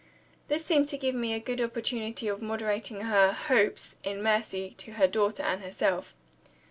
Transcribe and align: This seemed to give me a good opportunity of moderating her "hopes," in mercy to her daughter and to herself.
This 0.47 0.65
seemed 0.65 0.87
to 0.87 0.97
give 0.97 1.13
me 1.13 1.31
a 1.31 1.39
good 1.39 1.61
opportunity 1.61 2.27
of 2.27 2.41
moderating 2.41 3.01
her 3.01 3.33
"hopes," 3.33 3.95
in 4.03 4.23
mercy 4.23 4.71
to 4.79 4.93
her 4.93 5.05
daughter 5.05 5.43
and 5.43 5.61
to 5.61 5.67
herself. 5.67 6.15